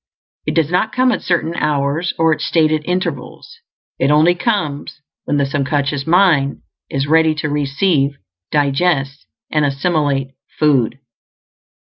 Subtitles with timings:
[0.47, 3.59] It does not come at certain hours or at stated intervals;
[3.99, 8.17] it only comes when the sub conscious mind is ready to receive,
[8.51, 10.97] digest, and assimilate food.